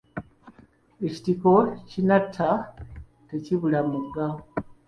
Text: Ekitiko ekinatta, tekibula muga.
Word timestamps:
Ekitiko 1.05 1.53
ekinatta, 1.77 2.49
tekibula 3.27 3.79
muga. 3.91 4.27